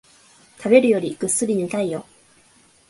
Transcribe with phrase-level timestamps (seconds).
[0.57, 2.07] 食べるよりぐっすり寝たいよ